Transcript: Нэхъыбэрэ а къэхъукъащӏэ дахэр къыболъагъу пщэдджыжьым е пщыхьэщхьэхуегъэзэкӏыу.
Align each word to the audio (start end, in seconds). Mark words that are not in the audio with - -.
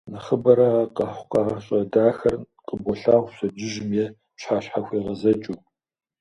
Нэхъыбэрэ 0.11 0.67
а 0.81 0.91
къэхъукъащӏэ 0.95 1.79
дахэр 1.91 2.35
къыболъагъу 2.67 3.27
пщэдджыжьым 3.31 3.91
е 4.03 4.05
пщыхьэщхьэхуегъэзэкӏыу. 4.35 5.59